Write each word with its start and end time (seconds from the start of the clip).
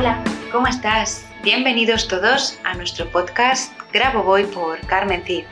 Hola, 0.00 0.24
¿cómo 0.50 0.66
estás? 0.66 1.26
Bienvenidos 1.42 2.08
todos 2.08 2.58
a 2.64 2.72
nuestro 2.72 3.06
podcast 3.10 3.70
Grabo 3.92 4.22
Voy 4.22 4.44
por 4.44 4.80
Carmen 4.86 5.22
Cid. 5.26 5.44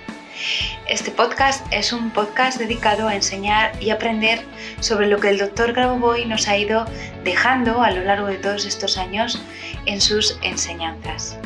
Este 0.88 1.10
podcast 1.10 1.66
es 1.70 1.92
un 1.92 2.10
podcast 2.10 2.58
dedicado 2.58 3.08
a 3.08 3.14
enseñar 3.14 3.72
y 3.78 3.90
aprender 3.90 4.42
sobre 4.80 5.06
lo 5.06 5.20
que 5.20 5.28
el 5.28 5.36
doctor 5.36 5.74
Grabovoi 5.74 6.24
nos 6.24 6.48
ha 6.48 6.56
ido 6.56 6.86
dejando 7.24 7.82
a 7.82 7.90
lo 7.90 8.02
largo 8.04 8.28
de 8.28 8.38
todos 8.38 8.64
estos 8.64 8.96
años 8.96 9.38
en 9.84 10.00
sus 10.00 10.38
enseñanzas. 10.40 11.38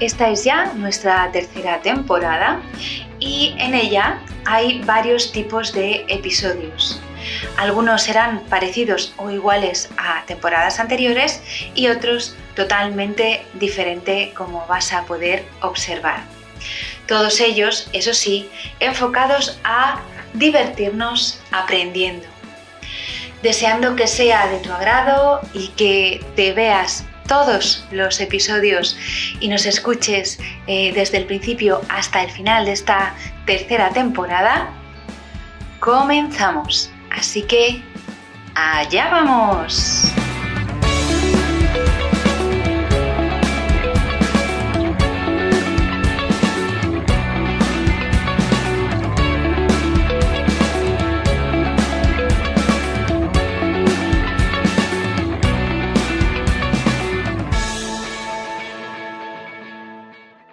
Esta 0.00 0.28
es 0.28 0.44
ya 0.44 0.74
nuestra 0.74 1.32
tercera 1.32 1.80
temporada 1.80 2.60
y 3.18 3.54
en 3.56 3.72
ella 3.72 4.20
hay 4.44 4.82
varios 4.82 5.32
tipos 5.32 5.72
de 5.72 6.04
episodios. 6.08 7.01
Algunos 7.56 8.02
serán 8.02 8.40
parecidos 8.48 9.14
o 9.16 9.30
iguales 9.30 9.90
a 9.96 10.24
temporadas 10.26 10.80
anteriores 10.80 11.42
y 11.74 11.88
otros 11.88 12.36
totalmente 12.54 13.44
diferente 13.54 14.32
como 14.36 14.66
vas 14.66 14.92
a 14.92 15.04
poder 15.04 15.44
observar. 15.60 16.22
Todos 17.06 17.40
ellos, 17.40 17.88
eso 17.92 18.14
sí, 18.14 18.48
enfocados 18.80 19.58
a 19.64 20.00
divertirnos 20.34 21.40
aprendiendo. 21.50 22.26
Deseando 23.42 23.96
que 23.96 24.06
sea 24.06 24.46
de 24.46 24.58
tu 24.58 24.72
agrado 24.72 25.40
y 25.52 25.68
que 25.68 26.24
te 26.36 26.52
veas 26.52 27.04
todos 27.26 27.84
los 27.90 28.20
episodios 28.20 28.96
y 29.40 29.48
nos 29.48 29.66
escuches 29.66 30.38
eh, 30.66 30.92
desde 30.92 31.18
el 31.18 31.26
principio 31.26 31.80
hasta 31.88 32.22
el 32.22 32.30
final 32.30 32.66
de 32.66 32.72
esta 32.72 33.14
tercera 33.46 33.90
temporada, 33.90 34.70
comenzamos. 35.80 36.91
Así 37.14 37.42
que, 37.42 37.82
allá 38.54 39.10
vamos. 39.10 40.12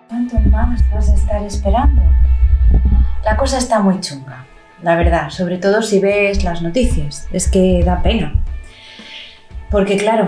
¿Cuánto 0.07 0.39
más 0.49 0.89
vas 0.91 1.09
a 1.09 1.13
estar 1.16 1.41
esperando? 1.44 2.01
La 3.23 3.38
cosa 3.38 3.57
está 3.57 3.79
muy 3.79 3.99
chunga, 4.01 4.45
la 4.81 4.95
verdad, 4.95 5.30
sobre 5.30 5.58
todo 5.58 5.81
si 5.81 5.99
ves 5.99 6.44
las 6.44 6.61
noticias. 6.61 7.27
Es 7.31 7.49
que 7.49 7.83
da 7.83 8.02
pena. 8.02 8.44
Porque 9.69 9.97
claro, 9.97 10.27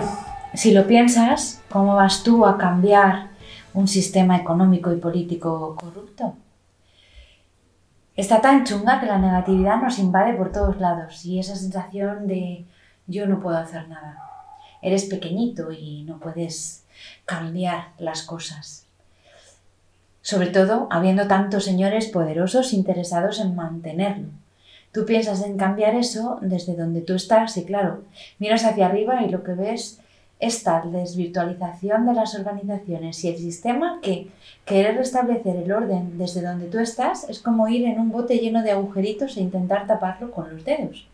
si 0.54 0.72
lo 0.72 0.86
piensas, 0.88 1.62
¿cómo 1.70 1.96
vas 1.96 2.24
tú 2.24 2.46
a 2.46 2.58
cambiar 2.58 3.30
un 3.74 3.88
sistema 3.88 4.38
económico 4.38 4.94
y 4.94 4.98
político 4.98 5.76
corrupto? 5.80 6.36
Está 8.16 8.42
tan 8.42 8.66
chunga 8.66 9.00
que 9.00 9.06
la 9.06 9.18
negatividad 9.18 9.82
nos 9.82 9.98
invade 9.98 10.34
por 10.34 10.52
todos 10.52 10.80
lados 10.80 11.26
y 11.26 11.40
esa 11.40 11.56
sensación 11.56 12.28
de 12.28 12.66
yo 13.08 13.26
no 13.26 13.40
puedo 13.40 13.58
hacer 13.58 13.88
nada. 13.88 14.18
Eres 14.82 15.06
pequeñito 15.06 15.72
y 15.72 16.04
no 16.04 16.20
puedes 16.20 16.86
cambiar 17.26 17.90
las 17.98 18.24
cosas. 18.24 18.86
Sobre 20.22 20.48
todo 20.48 20.88
habiendo 20.92 21.28
tantos 21.28 21.64
señores 21.64 22.08
poderosos 22.08 22.74
interesados 22.74 23.40
en 23.40 23.56
mantenerlo. 23.56 24.41
Tú 24.92 25.06
piensas 25.06 25.44
en 25.44 25.58
cambiar 25.58 25.96
eso 25.96 26.40
desde 26.42 26.76
donde 26.76 27.02
tú 27.02 27.14
estás 27.14 27.56
y 27.58 27.64
claro, 27.64 28.04
miras 28.40 28.66
hacia 28.66 28.88
arriba 28.88 29.24
y 29.24 29.30
lo 29.30 29.44
que 29.44 29.54
ves 29.54 30.02
es 30.42 30.64
tal 30.64 30.92
desvirtualización 30.92 32.08
de 32.08 32.14
las 32.14 32.36
organizaciones 32.36 33.24
y 33.24 33.30
el 33.30 33.38
sistema 33.38 34.00
que 34.02 34.28
querer 34.66 34.98
restablecer 34.98 35.56
el 35.56 35.72
orden 35.72 36.18
desde 36.18 36.42
donde 36.42 36.68
tú 36.68 36.80
estás 36.80 37.30
es 37.30 37.40
como 37.40 37.68
ir 37.68 37.86
en 37.86 38.00
un 38.00 38.12
bote 38.12 38.40
lleno 38.40 38.64
de 38.64 38.72
agujeritos 38.72 39.38
e 39.38 39.42
intentar 39.42 39.86
taparlo 39.86 40.32
con 40.32 40.52
los 40.52 40.66
dedos. 40.66 41.08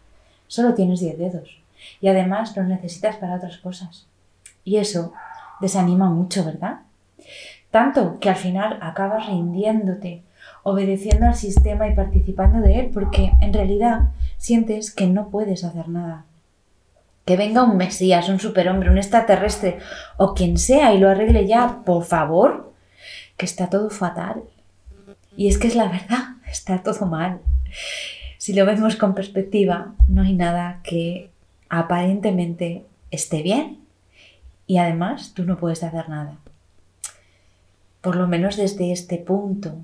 Solo 0.48 0.74
tienes 0.74 1.02
10 1.02 1.18
dedos 1.20 1.60
y 2.00 2.08
además 2.08 2.56
los 2.56 2.68
necesitas 2.68 3.18
para 3.18 3.36
otras 3.36 3.58
cosas. 3.58 4.08
Y 4.64 4.78
eso 4.78 5.14
desanima 5.60 6.10
mucho, 6.10 6.46
¿verdad? 6.46 6.80
Tanto 7.70 8.20
que 8.20 8.30
al 8.30 8.38
final 8.38 8.80
acabas 8.82 9.28
rindiéndote, 9.28 10.24
obedeciendo 10.68 11.28
al 11.28 11.36
sistema 11.36 11.88
y 11.88 11.96
participando 11.96 12.60
de 12.60 12.82
él, 12.82 12.90
porque 12.94 13.32
en 13.40 13.54
realidad 13.54 14.10
sientes 14.38 14.94
que 14.94 15.08
no 15.08 15.30
puedes 15.30 15.64
hacer 15.64 15.88
nada. 15.88 16.26
Que 17.24 17.38
venga 17.38 17.64
un 17.64 17.78
Mesías, 17.78 18.28
un 18.28 18.42
superhombre, 18.42 18.90
un 18.90 18.98
extraterrestre 18.98 19.80
o 20.18 20.34
quien 20.34 20.58
sea 20.58 20.94
y 20.94 21.00
lo 21.00 21.10
arregle 21.10 21.48
ya, 21.48 21.84
por 21.86 22.04
favor, 22.04 22.74
que 23.38 23.46
está 23.46 23.70
todo 23.70 23.90
fatal. 23.90 24.44
Y 25.38 25.48
es 25.48 25.58
que 25.58 25.68
es 25.68 25.76
la 25.76 25.88
verdad, 25.88 26.36
está 26.52 26.84
todo 26.84 27.06
mal. 27.06 27.40
Si 28.38 28.52
lo 28.52 28.66
vemos 28.66 28.98
con 28.98 29.16
perspectiva, 29.16 29.94
no 30.10 30.24
hay 30.24 30.34
nada 30.34 30.82
que 30.84 31.30
aparentemente 31.70 32.84
esté 33.10 33.42
bien 33.42 33.80
y 34.68 34.80
además 34.80 35.32
tú 35.34 35.46
no 35.46 35.58
puedes 35.58 35.82
hacer 35.82 36.10
nada 36.10 36.40
por 38.02 38.16
lo 38.16 38.28
menos 38.28 38.56
desde 38.56 38.94
este 38.94 39.18
punto 39.18 39.84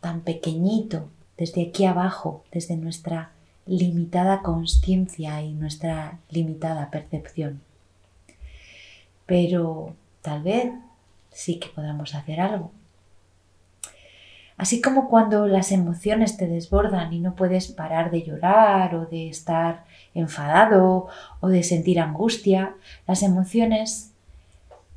tan 0.00 0.22
pequeñito, 0.22 1.08
desde 1.36 1.68
aquí 1.68 1.84
abajo, 1.84 2.44
desde 2.52 2.76
nuestra 2.76 3.32
limitada 3.66 4.42
conciencia 4.42 5.42
y 5.42 5.52
nuestra 5.52 6.18
limitada 6.28 6.90
percepción. 6.90 7.60
Pero 9.26 9.94
tal 10.22 10.42
vez 10.42 10.72
sí 11.30 11.58
que 11.58 11.68
podamos 11.68 12.14
hacer 12.14 12.40
algo. 12.40 12.72
Así 14.56 14.82
como 14.82 15.08
cuando 15.08 15.46
las 15.46 15.72
emociones 15.72 16.36
te 16.36 16.46
desbordan 16.46 17.12
y 17.14 17.18
no 17.18 17.34
puedes 17.34 17.68
parar 17.68 18.10
de 18.10 18.22
llorar 18.22 18.94
o 18.94 19.06
de 19.06 19.30
estar 19.30 19.84
enfadado 20.12 21.08
o 21.40 21.48
de 21.48 21.62
sentir 21.62 21.98
angustia, 21.98 22.74
las 23.06 23.22
emociones 23.22 24.12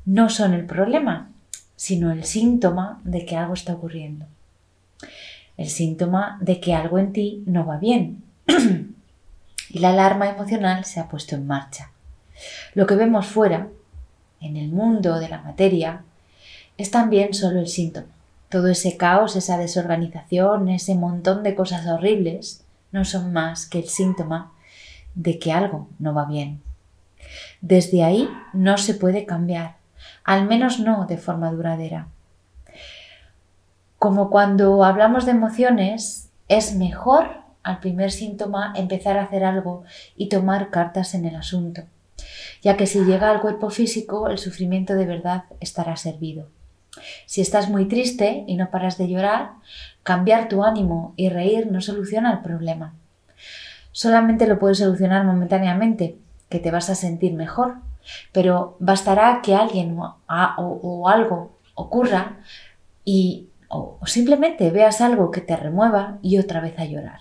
no 0.04 0.28
son 0.28 0.52
el 0.52 0.66
problema, 0.66 1.30
sino 1.76 2.12
el 2.12 2.24
síntoma 2.24 3.00
de 3.04 3.24
que 3.24 3.36
algo 3.36 3.54
está 3.54 3.72
ocurriendo. 3.72 4.26
El 5.56 5.68
síntoma 5.68 6.38
de 6.40 6.60
que 6.60 6.74
algo 6.74 6.98
en 6.98 7.12
ti 7.12 7.42
no 7.46 7.64
va 7.66 7.78
bien. 7.78 8.22
y 9.70 9.78
la 9.78 9.90
alarma 9.90 10.28
emocional 10.28 10.84
se 10.84 11.00
ha 11.00 11.08
puesto 11.08 11.34
en 11.34 11.46
marcha. 11.46 11.90
Lo 12.74 12.86
que 12.86 12.96
vemos 12.96 13.26
fuera, 13.26 13.68
en 14.40 14.56
el 14.56 14.68
mundo 14.68 15.18
de 15.18 15.28
la 15.28 15.40
materia, 15.42 16.02
es 16.76 16.90
también 16.90 17.34
solo 17.34 17.60
el 17.60 17.68
síntoma. 17.68 18.08
Todo 18.48 18.68
ese 18.68 18.96
caos, 18.96 19.36
esa 19.36 19.58
desorganización, 19.58 20.68
ese 20.68 20.94
montón 20.94 21.42
de 21.42 21.54
cosas 21.54 21.86
horribles, 21.86 22.64
no 22.92 23.04
son 23.04 23.32
más 23.32 23.66
que 23.66 23.78
el 23.78 23.88
síntoma 23.88 24.52
de 25.14 25.38
que 25.38 25.52
algo 25.52 25.88
no 25.98 26.14
va 26.14 26.24
bien. 26.24 26.62
Desde 27.60 28.04
ahí 28.04 28.28
no 28.52 28.78
se 28.78 28.94
puede 28.94 29.26
cambiar, 29.26 29.76
al 30.22 30.46
menos 30.46 30.78
no 30.78 31.06
de 31.06 31.18
forma 31.18 31.50
duradera. 31.50 32.08
Como 34.04 34.28
cuando 34.28 34.84
hablamos 34.84 35.24
de 35.24 35.30
emociones, 35.30 36.28
es 36.48 36.74
mejor 36.74 37.38
al 37.62 37.80
primer 37.80 38.12
síntoma 38.12 38.74
empezar 38.76 39.16
a 39.16 39.22
hacer 39.22 39.44
algo 39.44 39.84
y 40.14 40.28
tomar 40.28 40.68
cartas 40.68 41.14
en 41.14 41.24
el 41.24 41.34
asunto, 41.34 41.84
ya 42.60 42.76
que 42.76 42.86
si 42.86 43.02
llega 43.06 43.30
al 43.30 43.40
cuerpo 43.40 43.70
físico 43.70 44.28
el 44.28 44.36
sufrimiento 44.36 44.94
de 44.94 45.06
verdad 45.06 45.44
estará 45.58 45.96
servido. 45.96 46.50
Si 47.24 47.40
estás 47.40 47.70
muy 47.70 47.88
triste 47.88 48.44
y 48.46 48.56
no 48.56 48.70
paras 48.70 48.98
de 48.98 49.08
llorar, 49.08 49.52
cambiar 50.02 50.48
tu 50.48 50.64
ánimo 50.64 51.14
y 51.16 51.30
reír 51.30 51.72
no 51.72 51.80
soluciona 51.80 52.30
el 52.30 52.40
problema. 52.40 52.92
Solamente 53.90 54.46
lo 54.46 54.58
puedes 54.58 54.80
solucionar 54.80 55.24
momentáneamente, 55.24 56.18
que 56.50 56.58
te 56.58 56.70
vas 56.70 56.90
a 56.90 56.94
sentir 56.94 57.32
mejor, 57.32 57.76
pero 58.32 58.76
bastará 58.80 59.40
que 59.42 59.54
alguien 59.54 59.96
o, 59.98 61.08
algo 61.08 61.56
ocurra 61.74 62.36
y 63.02 63.48
o, 63.74 63.98
simplemente 64.06 64.70
veas 64.70 65.00
algo 65.00 65.32
que 65.32 65.40
te 65.40 65.56
remueva 65.56 66.18
y 66.22 66.38
otra 66.38 66.60
vez 66.60 66.78
a 66.78 66.84
llorar. 66.84 67.20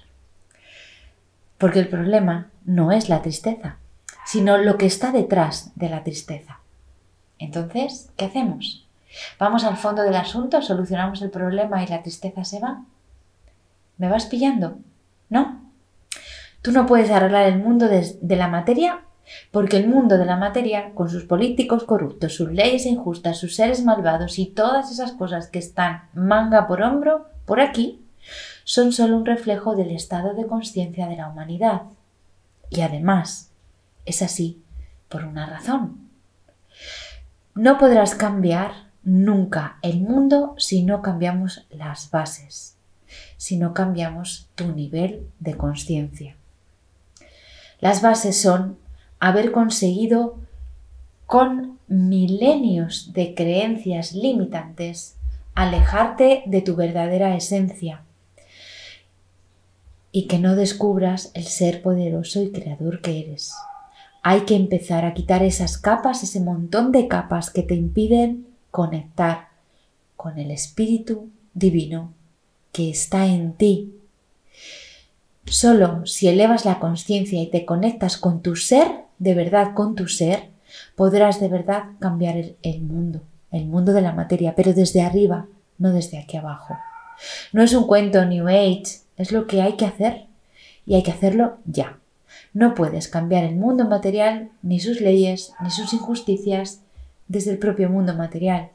Porque 1.57 1.79
el 1.79 1.87
problema 1.87 2.51
no 2.63 2.91
es 2.91 3.09
la 3.09 3.23
tristeza, 3.23 3.77
sino 4.25 4.59
lo 4.59 4.77
que 4.77 4.85
está 4.85 5.11
detrás 5.11 5.71
de 5.75 5.89
la 5.89 6.03
tristeza. 6.03 6.59
Entonces, 7.39 8.11
¿qué 8.17 8.25
hacemos? 8.25 8.87
¿Vamos 9.39 9.63
al 9.63 9.77
fondo 9.77 10.03
del 10.03 10.15
asunto, 10.15 10.61
solucionamos 10.61 11.23
el 11.23 11.31
problema 11.31 11.83
y 11.83 11.87
la 11.87 12.03
tristeza 12.03 12.43
se 12.43 12.59
va? 12.59 12.83
¿Me 13.97 14.07
vas 14.07 14.27
pillando? 14.27 14.77
¿No? 15.29 15.59
Tú 16.61 16.71
no 16.71 16.85
puedes 16.85 17.09
arreglar 17.09 17.47
el 17.47 17.57
mundo 17.57 17.87
de 17.87 18.35
la 18.35 18.47
materia 18.47 19.01
porque 19.51 19.77
el 19.77 19.87
mundo 19.87 20.17
de 20.17 20.25
la 20.25 20.37
materia, 20.37 20.93
con 20.93 21.09
sus 21.09 21.25
políticos 21.25 21.83
corruptos, 21.83 22.35
sus 22.35 22.51
leyes 22.51 22.85
injustas, 22.85 23.39
sus 23.39 23.55
seres 23.55 23.83
malvados 23.83 24.39
y 24.39 24.47
todas 24.47 24.91
esas 24.91 25.13
cosas 25.13 25.47
que 25.47 25.59
están 25.59 26.09
manga 26.13 26.67
por 26.67 26.81
hombro 26.81 27.27
por 27.45 27.59
aquí, 27.59 28.01
son 28.63 28.91
solo 28.91 29.17
un 29.17 29.25
reflejo 29.25 29.75
del 29.75 29.91
estado 29.91 30.33
de 30.33 30.47
conciencia 30.47 31.07
de 31.07 31.17
la 31.17 31.29
humanidad. 31.29 31.83
Y 32.69 32.81
además, 32.81 33.51
es 34.05 34.21
así 34.21 34.61
por 35.09 35.25
una 35.25 35.45
razón. 35.45 36.09
No 37.55 37.77
podrás 37.77 38.15
cambiar 38.15 38.71
nunca 39.03 39.77
el 39.81 40.01
mundo 40.01 40.55
si 40.57 40.83
no 40.83 41.01
cambiamos 41.01 41.67
las 41.69 42.09
bases, 42.09 42.77
si 43.37 43.57
no 43.57 43.73
cambiamos 43.73 44.49
tu 44.55 44.71
nivel 44.73 45.27
de 45.39 45.55
conciencia. 45.55 46.35
Las 47.79 48.01
bases 48.01 48.41
son 48.41 48.77
haber 49.23 49.53
conseguido 49.53 50.35
con 51.27 51.79
milenios 51.87 53.13
de 53.13 53.33
creencias 53.33 54.11
limitantes 54.11 55.15
alejarte 55.55 56.43
de 56.45 56.61
tu 56.61 56.75
verdadera 56.75 57.33
esencia 57.33 58.01
y 60.11 60.27
que 60.27 60.39
no 60.39 60.57
descubras 60.57 61.31
el 61.35 61.45
ser 61.45 61.81
poderoso 61.81 62.41
y 62.41 62.51
creador 62.51 62.99
que 62.99 63.21
eres. 63.21 63.53
Hay 64.23 64.41
que 64.41 64.57
empezar 64.57 65.05
a 65.05 65.13
quitar 65.13 65.41
esas 65.41 65.77
capas, 65.77 66.21
ese 66.23 66.41
montón 66.41 66.91
de 66.91 67.07
capas 67.07 67.49
que 67.49 67.63
te 67.63 67.75
impiden 67.75 68.47
conectar 68.71 69.47
con 70.17 70.37
el 70.37 70.51
Espíritu 70.51 71.29
Divino 71.53 72.11
que 72.73 72.89
está 72.89 73.25
en 73.27 73.53
ti. 73.53 73.93
Solo 75.45 76.05
si 76.05 76.27
elevas 76.27 76.65
la 76.65 76.79
conciencia 76.79 77.41
y 77.41 77.47
te 77.47 77.65
conectas 77.65 78.17
con 78.17 78.41
tu 78.41 78.57
ser, 78.57 79.03
de 79.23 79.33
verdad 79.33 79.73
con 79.73 79.95
tu 79.95 80.09
ser, 80.09 80.49
podrás 80.97 81.39
de 81.39 81.47
verdad 81.47 81.83
cambiar 81.99 82.35
el, 82.61 82.81
mundo, 82.81 83.21
el 83.51 83.65
mundo 83.65 83.93
de 83.93 84.01
la 84.01 84.11
materia, 84.11 84.53
pero 84.53 84.73
desde 84.73 85.01
arriba, 85.01 85.47
no 85.77 85.93
desde 85.93 86.19
aquí 86.19 86.35
abajo. 86.35 86.77
No 87.53 87.63
es 87.63 87.73
un 87.73 87.87
cuento 87.87 88.25
New 88.25 88.49
Age, 88.49 88.83
es 89.15 89.31
lo 89.31 89.47
que 89.47 89.61
hay 89.61 89.77
que 89.77 89.85
hacer 89.85 90.25
y 90.85 90.95
hay 90.95 91.03
que 91.03 91.11
hacerlo 91.11 91.59
ya. 91.65 91.99
No 92.53 92.75
puedes 92.75 93.07
cambiar 93.07 93.45
el 93.45 93.55
mundo 93.55 93.87
material, 93.87 94.49
ni 94.61 94.81
sus 94.81 94.99
leyes, 94.99 95.53
ni 95.63 95.71
sus 95.71 95.93
injusticias 95.93 96.81
desde 97.29 97.51
el 97.51 97.59
propio 97.59 97.89
mundo 97.89 98.13
material, 98.15 98.71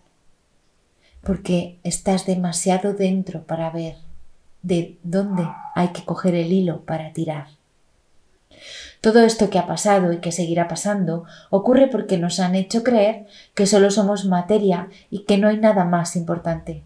porque 1.22 1.78
estás 1.84 2.24
demasiado 2.24 2.94
dentro 2.94 3.42
para 3.42 3.68
ver 3.68 3.96
de 4.62 4.96
dónde 5.02 5.46
hay 5.74 5.88
que 5.88 6.06
coger 6.06 6.34
el 6.34 6.50
hilo 6.50 6.86
para 6.86 7.12
tirar. 7.12 7.48
Todo 9.00 9.20
esto 9.20 9.48
que 9.48 9.58
ha 9.58 9.66
pasado 9.66 10.12
y 10.12 10.18
que 10.18 10.32
seguirá 10.32 10.66
pasando 10.66 11.24
ocurre 11.50 11.86
porque 11.86 12.18
nos 12.18 12.40
han 12.40 12.54
hecho 12.54 12.82
creer 12.82 13.26
que 13.54 13.66
solo 13.66 13.90
somos 13.90 14.24
materia 14.24 14.88
y 15.10 15.20
que 15.20 15.38
no 15.38 15.48
hay 15.48 15.58
nada 15.58 15.84
más 15.84 16.16
importante. 16.16 16.82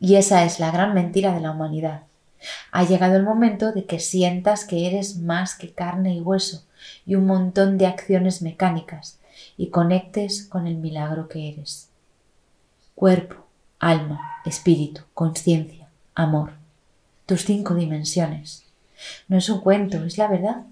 Y 0.00 0.16
esa 0.16 0.44
es 0.44 0.58
la 0.58 0.72
gran 0.72 0.94
mentira 0.94 1.32
de 1.32 1.40
la 1.40 1.52
humanidad. 1.52 2.02
Ha 2.72 2.84
llegado 2.84 3.14
el 3.14 3.22
momento 3.22 3.70
de 3.70 3.84
que 3.84 4.00
sientas 4.00 4.64
que 4.64 4.88
eres 4.88 5.16
más 5.16 5.54
que 5.54 5.72
carne 5.72 6.14
y 6.14 6.20
hueso 6.20 6.64
y 7.06 7.14
un 7.14 7.26
montón 7.26 7.78
de 7.78 7.86
acciones 7.86 8.42
mecánicas 8.42 9.20
y 9.56 9.68
conectes 9.68 10.46
con 10.46 10.66
el 10.66 10.76
milagro 10.76 11.28
que 11.28 11.48
eres. 11.50 11.88
Cuerpo, 12.96 13.46
alma, 13.78 14.40
espíritu, 14.44 15.02
conciencia, 15.14 15.88
amor. 16.14 16.54
Tus 17.26 17.44
cinco 17.44 17.74
dimensiones. 17.74 18.64
No 19.28 19.38
es 19.38 19.48
un 19.48 19.60
cuento, 19.60 20.04
es 20.04 20.18
la 20.18 20.28
verdad. 20.28 20.62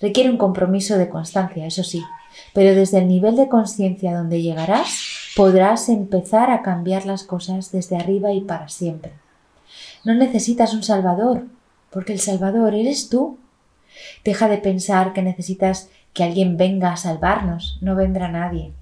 Requiere 0.00 0.30
un 0.30 0.36
compromiso 0.36 0.98
de 0.98 1.08
constancia, 1.08 1.66
eso 1.66 1.84
sí, 1.84 2.02
pero 2.54 2.74
desde 2.74 2.98
el 2.98 3.08
nivel 3.08 3.36
de 3.36 3.48
conciencia 3.48 4.16
donde 4.16 4.42
llegarás 4.42 5.32
podrás 5.36 5.88
empezar 5.88 6.50
a 6.50 6.62
cambiar 6.62 7.06
las 7.06 7.24
cosas 7.24 7.72
desde 7.72 7.96
arriba 7.96 8.32
y 8.32 8.42
para 8.42 8.68
siempre. 8.68 9.12
No 10.04 10.14
necesitas 10.14 10.74
un 10.74 10.82
Salvador, 10.82 11.46
porque 11.90 12.12
el 12.12 12.20
Salvador 12.20 12.74
eres 12.74 13.08
tú. 13.08 13.38
Deja 14.24 14.48
de 14.48 14.58
pensar 14.58 15.12
que 15.12 15.22
necesitas 15.22 15.88
que 16.12 16.24
alguien 16.24 16.56
venga 16.56 16.92
a 16.92 16.96
salvarnos, 16.96 17.78
no 17.80 17.94
vendrá 17.94 18.28
nadie, 18.28 18.72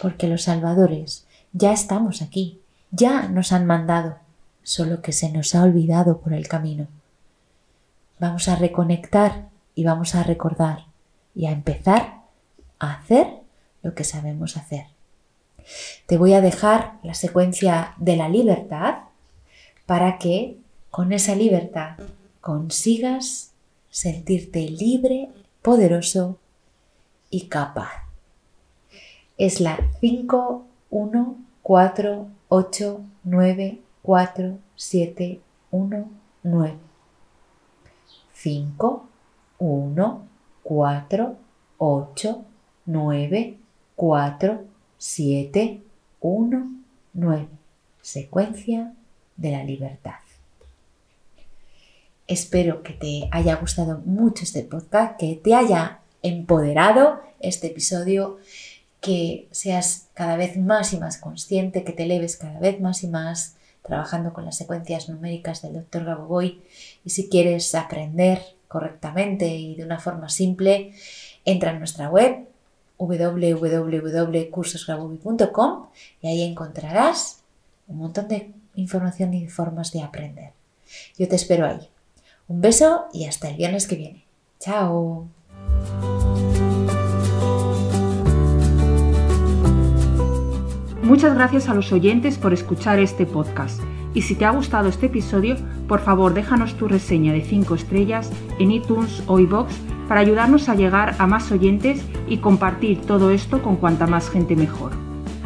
porque 0.00 0.26
los 0.26 0.42
salvadores 0.42 1.26
ya 1.52 1.72
estamos 1.72 2.22
aquí, 2.22 2.60
ya 2.90 3.28
nos 3.28 3.52
han 3.52 3.66
mandado, 3.66 4.16
solo 4.62 5.00
que 5.00 5.12
se 5.12 5.30
nos 5.30 5.54
ha 5.54 5.62
olvidado 5.62 6.18
por 6.18 6.32
el 6.32 6.48
camino. 6.48 6.86
Vamos 8.18 8.48
a 8.48 8.56
reconectar 8.56 9.48
y 9.78 9.84
vamos 9.84 10.16
a 10.16 10.24
recordar 10.24 10.86
y 11.36 11.46
a 11.46 11.52
empezar 11.52 12.22
a 12.80 12.94
hacer 12.94 13.28
lo 13.82 13.94
que 13.94 14.02
sabemos 14.02 14.56
hacer. 14.56 14.86
Te 16.06 16.18
voy 16.18 16.32
a 16.32 16.40
dejar 16.40 16.94
la 17.04 17.14
secuencia 17.14 17.94
de 17.96 18.16
la 18.16 18.28
libertad 18.28 19.02
para 19.86 20.18
que 20.18 20.58
con 20.90 21.12
esa 21.12 21.36
libertad 21.36 21.96
consigas 22.40 23.52
sentirte 23.88 24.68
libre, 24.68 25.28
poderoso 25.62 26.38
y 27.30 27.46
capaz. 27.46 28.02
Es 29.36 29.60
la 29.60 29.78
5, 30.00 30.66
1, 30.90 31.36
4, 31.62 32.26
8, 32.48 33.00
9, 33.22 33.80
4, 34.02 34.58
7, 34.74 35.40
1, 35.70 36.10
9. 36.42 36.74
5, 38.32 39.07
1, 39.58 40.28
4, 40.62 41.36
8, 41.78 42.44
9, 42.86 43.58
4, 43.96 44.64
7, 44.98 45.82
1, 46.20 46.72
9. 47.12 47.48
Secuencia 48.00 48.94
de 49.36 49.50
la 49.50 49.64
libertad. 49.64 50.14
Espero 52.26 52.82
que 52.82 52.92
te 52.92 53.28
haya 53.32 53.56
gustado 53.56 54.02
mucho 54.04 54.44
este 54.44 54.62
podcast, 54.62 55.18
que 55.18 55.40
te 55.42 55.54
haya 55.54 56.00
empoderado 56.22 57.20
este 57.40 57.68
episodio, 57.68 58.38
que 59.00 59.48
seas 59.50 60.08
cada 60.14 60.36
vez 60.36 60.56
más 60.56 60.92
y 60.92 60.98
más 60.98 61.18
consciente, 61.18 61.84
que 61.84 61.92
te 61.92 62.04
eleves 62.04 62.36
cada 62.36 62.58
vez 62.60 62.80
más 62.80 63.02
y 63.02 63.08
más 63.08 63.56
trabajando 63.82 64.32
con 64.32 64.44
las 64.44 64.56
secuencias 64.56 65.08
numéricas 65.08 65.62
del 65.62 65.74
Dr. 65.74 66.04
Gaboboy. 66.04 66.60
Y 67.04 67.10
si 67.10 67.28
quieres 67.28 67.74
aprender 67.74 68.42
correctamente 68.68 69.48
y 69.48 69.74
de 69.74 69.84
una 69.84 69.98
forma 69.98 70.28
simple, 70.28 70.92
entra 71.44 71.72
en 71.72 71.78
nuestra 71.78 72.10
web 72.10 72.46
www.cursosgrabobi.com 72.98 75.86
y 76.20 76.28
ahí 76.28 76.42
encontrarás 76.42 77.42
un 77.86 77.96
montón 77.98 78.28
de 78.28 78.52
información 78.74 79.32
y 79.34 79.48
formas 79.48 79.92
de 79.92 80.02
aprender. 80.02 80.52
Yo 81.18 81.28
te 81.28 81.36
espero 81.36 81.66
ahí. 81.66 81.88
Un 82.48 82.60
beso 82.60 83.06
y 83.12 83.26
hasta 83.26 83.50
el 83.50 83.56
viernes 83.56 83.86
que 83.86 83.94
viene. 83.96 84.24
Chao. 84.58 85.28
Muchas 91.02 91.34
gracias 91.34 91.68
a 91.68 91.74
los 91.74 91.92
oyentes 91.92 92.36
por 92.36 92.52
escuchar 92.52 92.98
este 92.98 93.24
podcast. 93.24 93.80
Y 94.14 94.22
si 94.22 94.34
te 94.34 94.44
ha 94.44 94.50
gustado 94.50 94.88
este 94.88 95.06
episodio, 95.06 95.56
por 95.86 96.00
favor 96.00 96.34
déjanos 96.34 96.74
tu 96.76 96.88
reseña 96.88 97.32
de 97.32 97.42
5 97.42 97.74
estrellas 97.74 98.30
en 98.58 98.72
iTunes 98.72 99.22
o 99.26 99.38
iBox 99.38 99.74
para 100.08 100.20
ayudarnos 100.20 100.68
a 100.68 100.74
llegar 100.74 101.14
a 101.18 101.26
más 101.26 101.52
oyentes 101.52 102.02
y 102.26 102.38
compartir 102.38 103.00
todo 103.02 103.30
esto 103.30 103.62
con 103.62 103.76
cuanta 103.76 104.06
más 104.06 104.30
gente 104.30 104.56
mejor. 104.56 104.92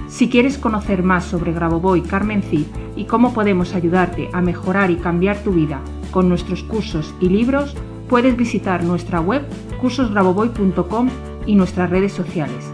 Si 0.08 0.28
quieres 0.28 0.58
conocer 0.58 1.02
más 1.02 1.24
sobre 1.24 1.52
Grabovoi 1.52 2.02
Carmen 2.02 2.42
Cid 2.42 2.66
y 2.96 3.04
cómo 3.04 3.32
podemos 3.32 3.74
ayudarte 3.74 4.28
a 4.32 4.40
mejorar 4.40 4.90
y 4.90 4.96
cambiar 4.96 5.38
tu 5.38 5.52
vida 5.52 5.80
con 6.10 6.28
nuestros 6.28 6.62
cursos 6.62 7.14
y 7.20 7.28
libros, 7.28 7.74
puedes 8.08 8.36
visitar 8.36 8.84
nuestra 8.84 9.20
web 9.20 9.42
cursosgrabovoy.com 9.80 11.08
y 11.46 11.54
nuestras 11.54 11.90
redes 11.90 12.12
sociales. 12.12 12.70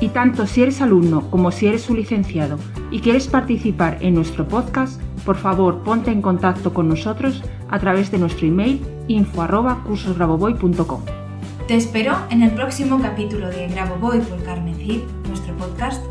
Y 0.00 0.08
tanto 0.10 0.46
si 0.46 0.62
eres 0.62 0.80
alumno 0.80 1.28
como 1.30 1.50
si 1.50 1.66
eres 1.66 1.90
un 1.90 1.96
licenciado 1.96 2.58
y 2.92 3.00
quieres 3.00 3.26
participar 3.26 3.98
en 4.00 4.14
nuestro 4.14 4.46
podcast, 4.46 5.02
por 5.28 5.36
favor 5.36 5.82
ponte 5.82 6.10
en 6.10 6.22
contacto 6.22 6.72
con 6.72 6.88
nosotros 6.88 7.42
a 7.68 7.78
través 7.78 8.10
de 8.10 8.16
nuestro 8.16 8.46
email 8.46 8.80
info@cursosgrabovoy.com. 9.08 11.02
Te 11.66 11.76
espero 11.76 12.16
en 12.30 12.42
el 12.42 12.52
próximo 12.52 12.98
capítulo 12.98 13.50
de 13.50 13.68
Grabo 13.68 13.96
por 14.00 14.42
Carmen 14.42 14.74
Cid, 14.76 15.02
nuestro 15.28 15.54
podcast, 15.58 16.02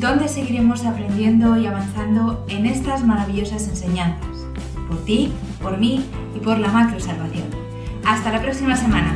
donde 0.00 0.26
seguiremos 0.26 0.86
aprendiendo 0.86 1.58
y 1.58 1.66
avanzando 1.66 2.46
en 2.48 2.64
estas 2.64 3.04
maravillosas 3.04 3.68
enseñanzas, 3.68 4.46
por 4.88 4.96
ti, 5.04 5.34
por 5.60 5.76
mí 5.76 6.06
y 6.34 6.38
por 6.38 6.58
la 6.58 6.68
macro 6.68 6.98
salvación. 6.98 7.44
Hasta 8.06 8.32
la 8.32 8.40
próxima 8.40 8.74
semana. 8.74 9.12